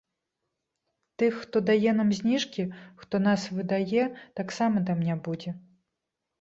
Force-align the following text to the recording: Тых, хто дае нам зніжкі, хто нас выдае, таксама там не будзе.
Тых, 1.21 1.33
хто 1.41 1.61
дае 1.67 1.91
нам 1.99 2.09
зніжкі, 2.21 2.67
хто 3.03 3.23
нас 3.27 3.47
выдае, 3.61 4.03
таксама 4.43 4.77
там 4.91 5.09
не 5.13 5.23
будзе. 5.29 5.59